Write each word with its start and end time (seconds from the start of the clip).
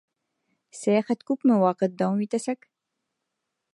Сәйәхәт 0.77 1.21
күпме 1.31 1.59
ваҡыт 1.65 1.93
дауам 2.01 2.25
итәсәк? 2.27 2.67